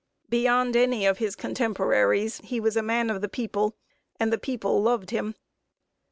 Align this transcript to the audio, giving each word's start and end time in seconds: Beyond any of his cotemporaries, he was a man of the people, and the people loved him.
Beyond 0.29 0.75
any 0.75 1.05
of 1.05 1.19
his 1.19 1.35
cotemporaries, 1.35 2.41
he 2.43 2.59
was 2.59 2.75
a 2.75 2.81
man 2.81 3.11
of 3.11 3.21
the 3.21 3.29
people, 3.29 3.75
and 4.19 4.33
the 4.33 4.39
people 4.39 4.81
loved 4.81 5.11
him. 5.11 5.35